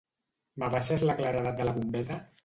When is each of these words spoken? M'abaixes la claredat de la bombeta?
M'abaixes 0.61 1.03
la 1.09 1.15
claredat 1.19 1.59
de 1.59 1.67
la 1.69 1.75
bombeta? 1.77 2.19